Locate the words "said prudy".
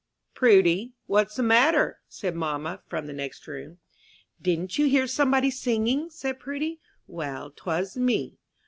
6.09-6.79